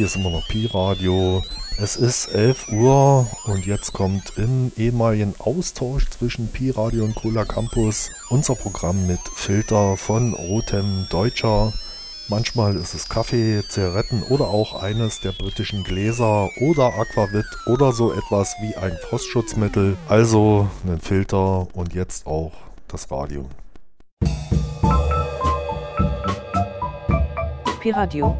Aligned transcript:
Hier 0.00 0.06
ist 0.06 0.16
immer 0.16 0.30
noch 0.30 0.48
Pi-Radio. 0.48 1.42
Es 1.76 1.96
ist 1.96 2.28
11 2.28 2.68
Uhr 2.72 3.28
und 3.44 3.66
jetzt 3.66 3.92
kommt 3.92 4.32
im 4.38 4.72
ehemaligen 4.78 5.34
Austausch 5.38 6.08
zwischen 6.08 6.48
Pi-Radio 6.48 7.04
und 7.04 7.14
Cola 7.14 7.44
Campus 7.44 8.08
unser 8.30 8.54
Programm 8.54 9.06
mit 9.06 9.20
Filter 9.34 9.98
von 9.98 10.32
Rotem 10.32 11.06
Deutscher. 11.10 11.74
Manchmal 12.28 12.76
ist 12.76 12.94
es 12.94 13.10
Kaffee, 13.10 13.62
Zigaretten 13.68 14.22
oder 14.22 14.48
auch 14.48 14.82
eines 14.82 15.20
der 15.20 15.32
britischen 15.32 15.84
Gläser 15.84 16.48
oder 16.62 16.94
Aquavit 16.94 17.44
oder 17.66 17.92
so 17.92 18.10
etwas 18.14 18.54
wie 18.62 18.74
ein 18.76 18.96
Frostschutzmittel. 19.06 19.98
Also 20.08 20.66
einen 20.82 21.02
Filter 21.02 21.68
und 21.74 21.92
jetzt 21.92 22.26
auch 22.26 22.52
das 22.88 23.10
Radio. 23.10 23.50
Piradio. 27.80 28.34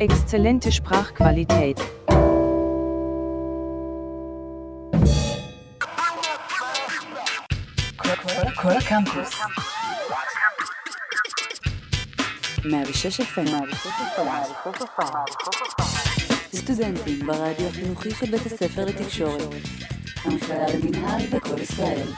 Exzellente 0.00 0.72
Sprachqualität. 0.72 1.80
כל 8.54 8.70
הקמפוס. 8.70 9.40
106 12.64 13.20
FM. 13.20 13.74
סטודנטים 16.54 17.26
ברדיו 17.26 17.66
החינוכי 17.68 18.10
של 18.10 18.30
בית 18.30 18.46
הספר 18.46 18.84
לתקשורת. 18.84 19.42
המכללה 20.24 20.66
למינהל 20.74 21.26
בכל 21.26 21.60
ישראל. 21.60 22.08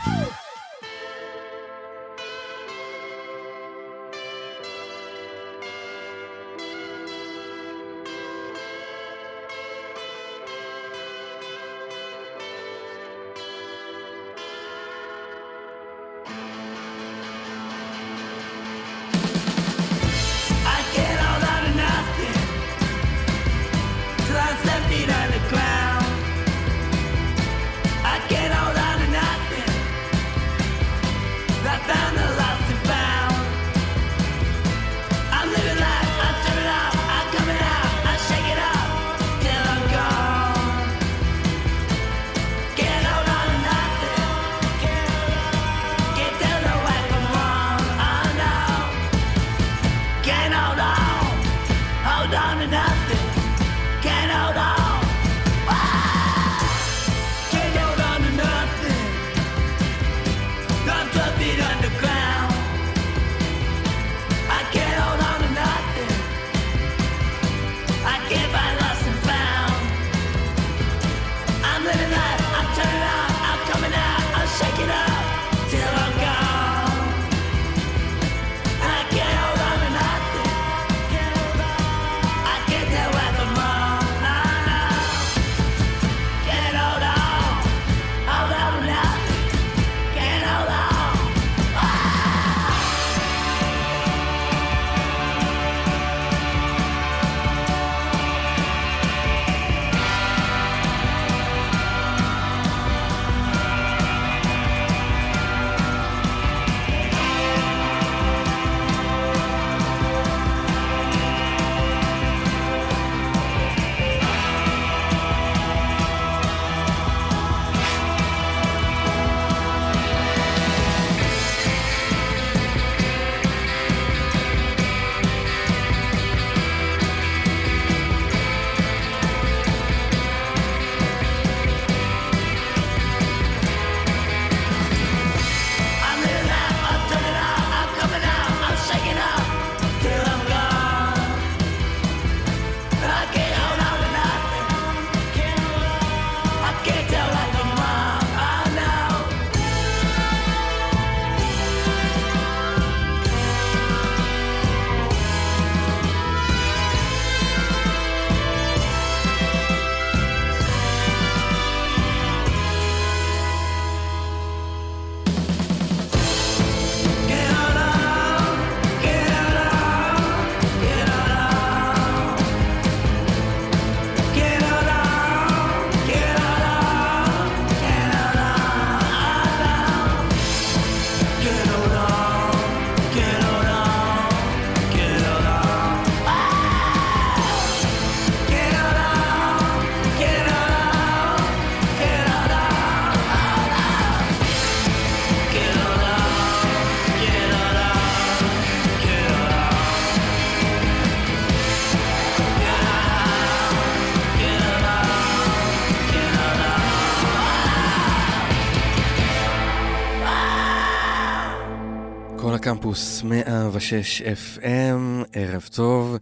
קמפוס 212.96 213.22
106 213.22 214.22
FM, 214.22 215.24
ערב 215.32 215.68
טוב. 215.74 216.16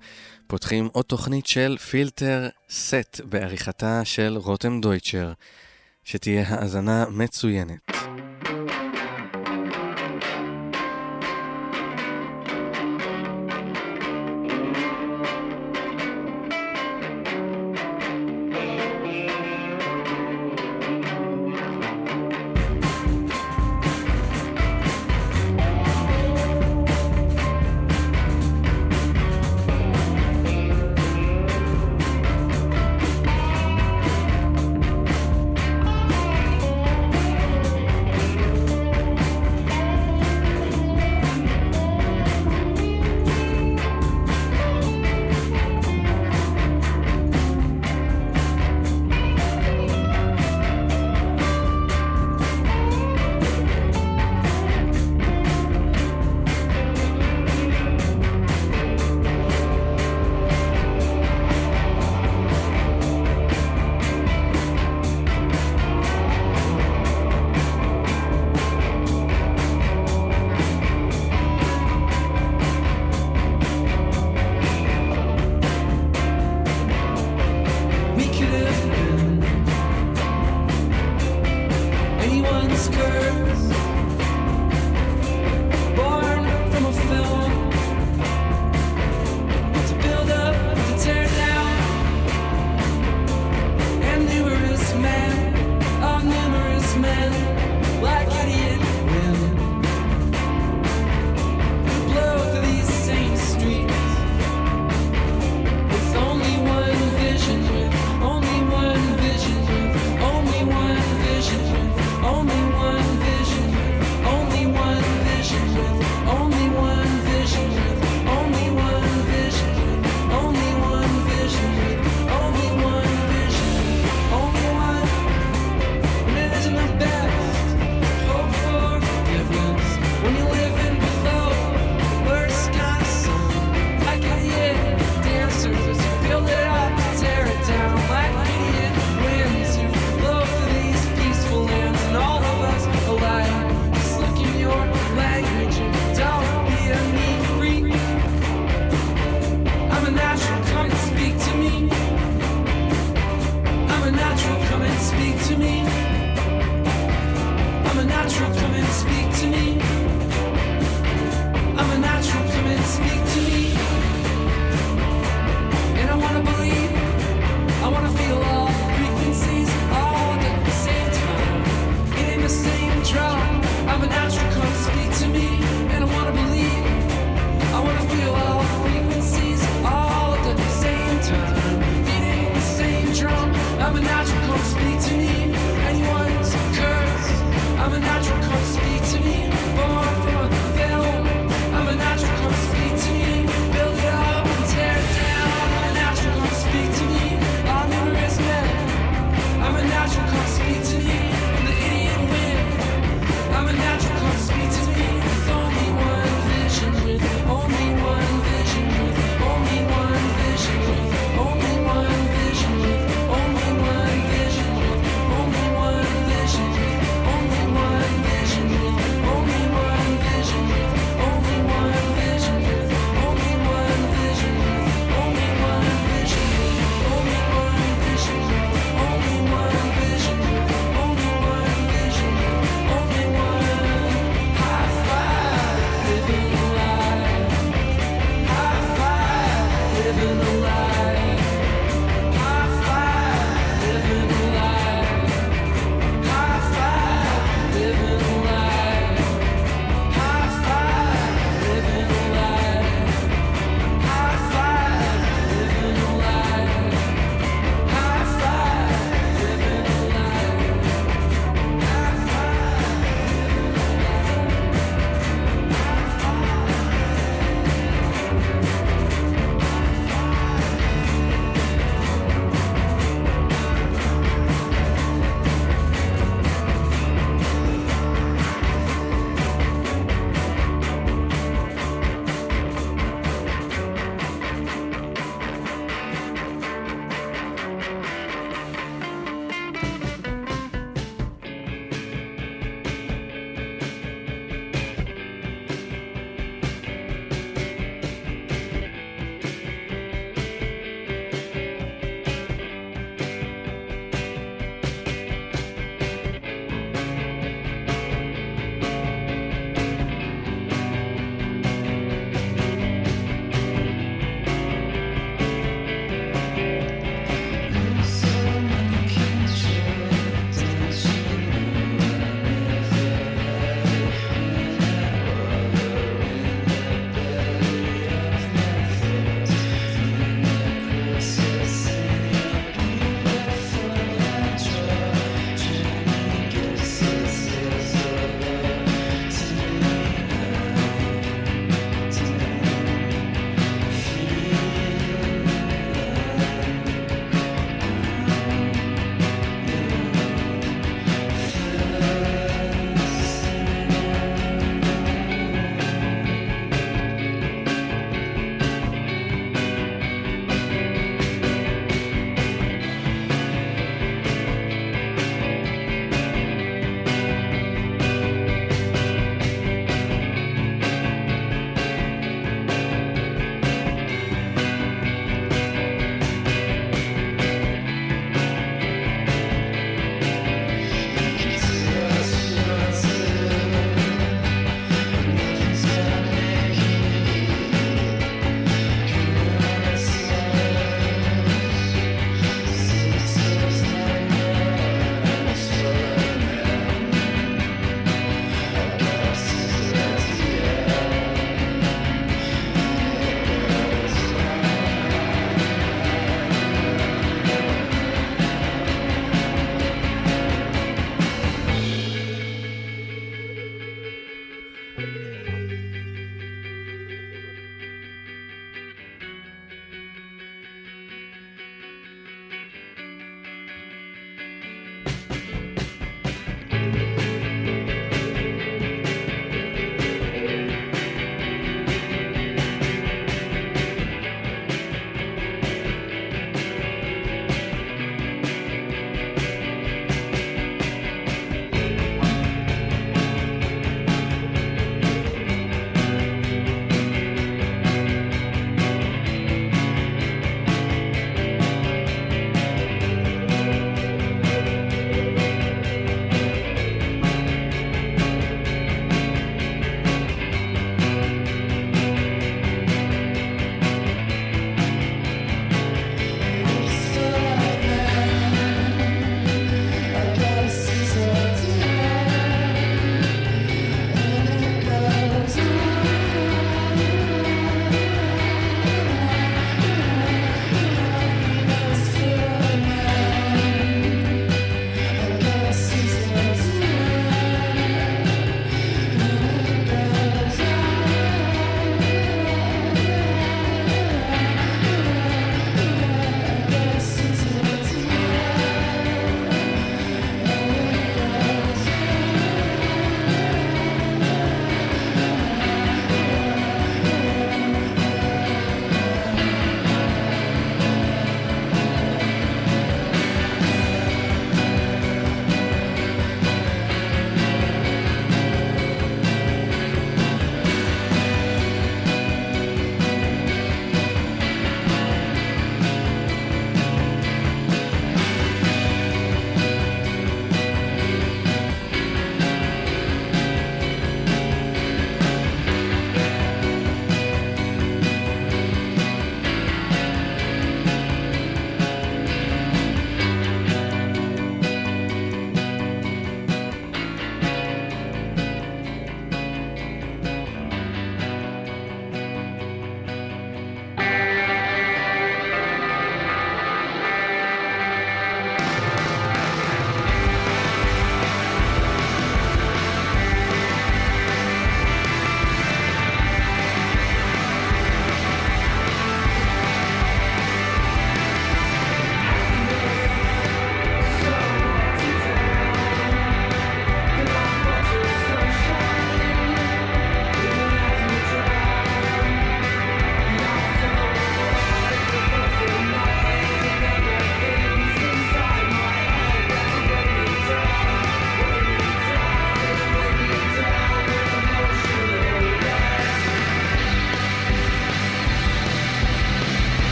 פותחים 0.46 0.88
עוד 0.92 1.04
תוכנית 1.04 1.46
של 1.46 1.76
פילטר 1.90 2.48
סט 2.70 3.20
בעריכתה 3.24 4.04
של 4.04 4.36
רותם 4.36 4.80
דויטשר. 4.80 5.32
שתהיה 6.04 6.44
האזנה 6.48 7.04
מצוינת. 7.10 8.23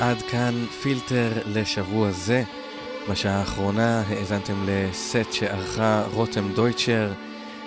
עד 0.00 0.22
כאן 0.22 0.66
פילטר 0.82 1.32
לשבוע 1.46 2.10
זה. 2.10 2.42
בשעה 3.10 3.38
האחרונה 3.38 4.02
האזנתם 4.08 4.66
לסט 4.66 5.32
שערכה 5.32 6.04
רותם 6.12 6.52
דויטשר, 6.52 7.12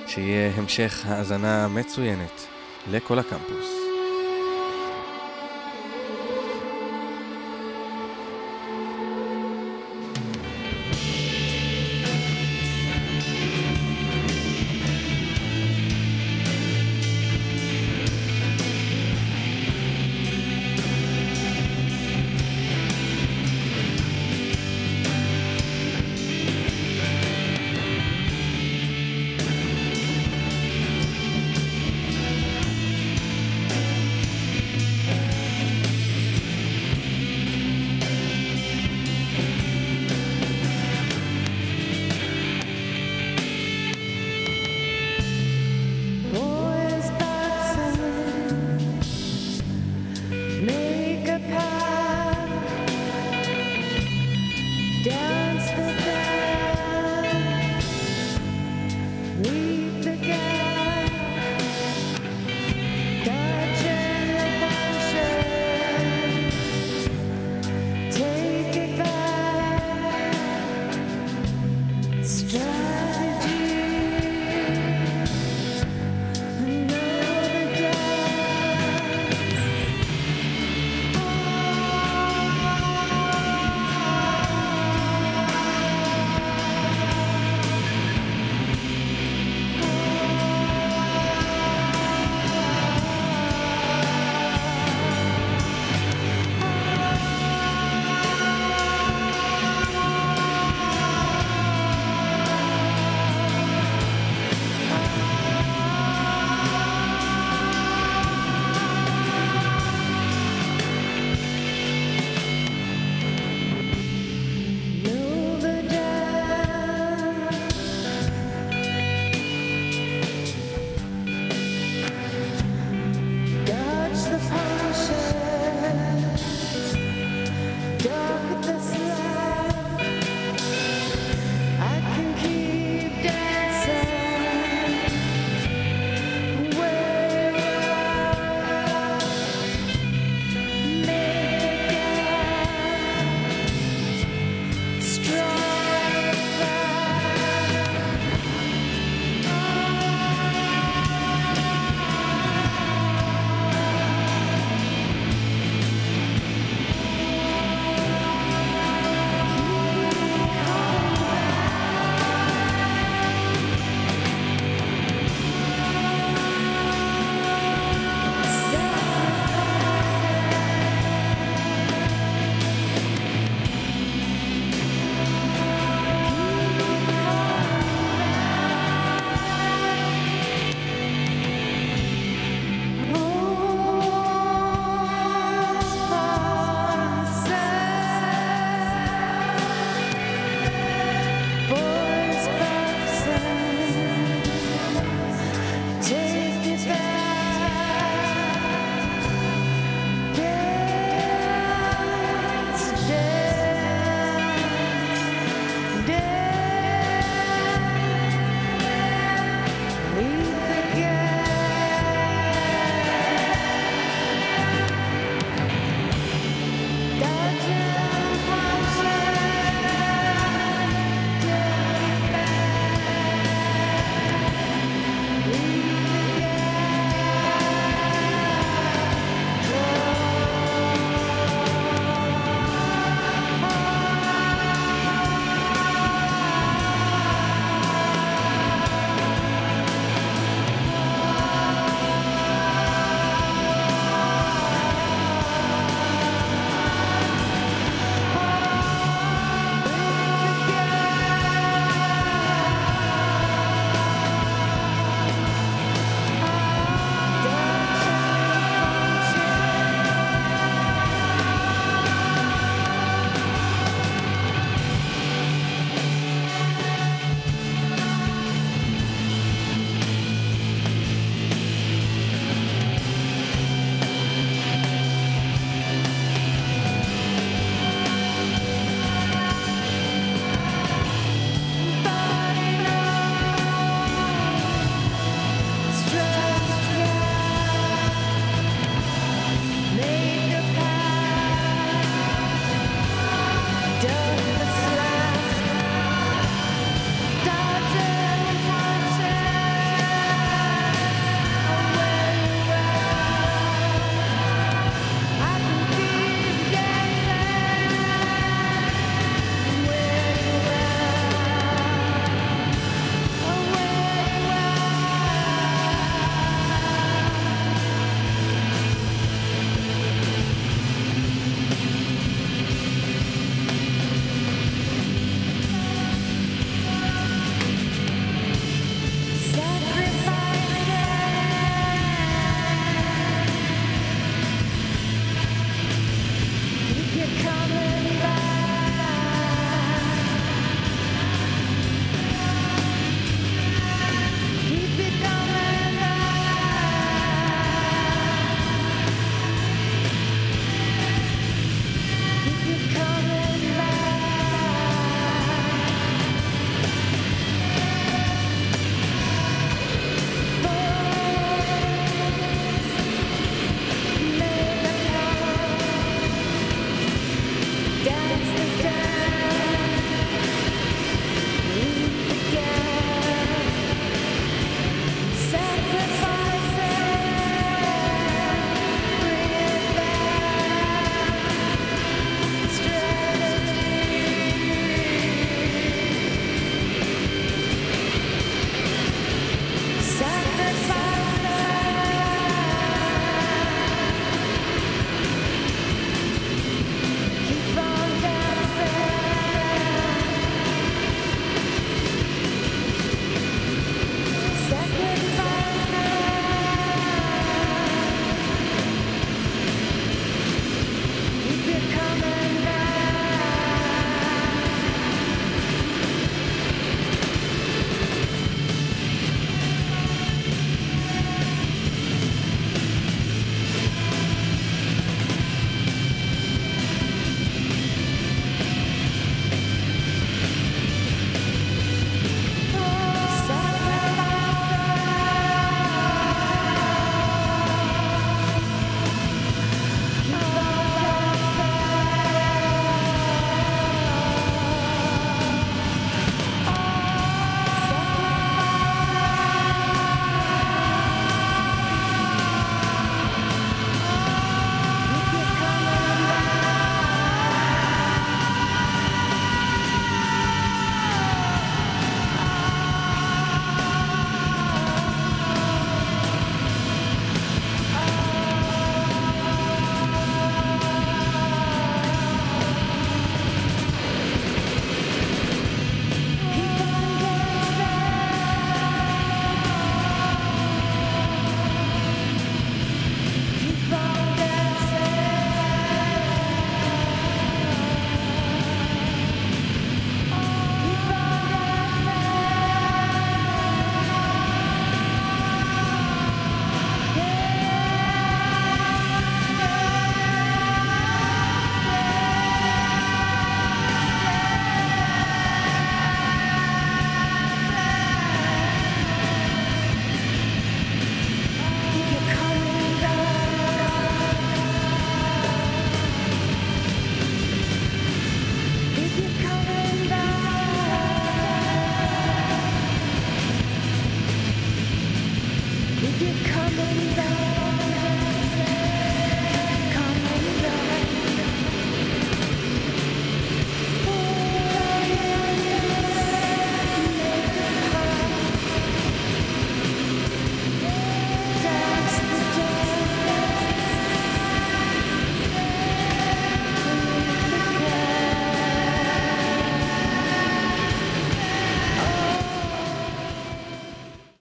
שיהיה 0.08 0.52
המשך 0.56 1.04
האזנה 1.06 1.68
מצוינת 1.68 2.48
לכל 2.92 3.20
הקמפוס. 3.20 3.73